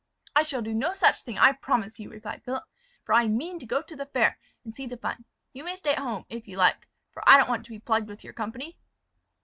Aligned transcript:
"I 0.35 0.41
shall 0.41 0.63
do 0.63 0.73
no 0.73 0.93
such 0.93 1.21
thing, 1.21 1.37
I 1.37 1.51
promise 1.51 1.99
you," 1.99 2.09
replied 2.09 2.41
Philip; 2.43 2.63
"for 3.03 3.13
I 3.13 3.27
mean 3.27 3.59
to 3.59 3.67
go 3.67 3.83
to 3.83 3.95
the 3.95 4.07
fair, 4.07 4.39
and 4.65 4.75
see 4.75 4.87
the 4.87 4.97
fun. 4.97 5.25
You 5.53 5.63
may 5.63 5.75
stay 5.75 5.91
at 5.91 5.99
home, 5.99 6.25
if 6.27 6.47
you 6.47 6.57
like 6.57 6.87
for 7.11 7.21
I 7.29 7.37
don't 7.37 7.47
want 7.49 7.65
to 7.65 7.69
be 7.71 7.77
plagued 7.77 8.07
with 8.07 8.23
your 8.23 8.33
company." 8.33 8.79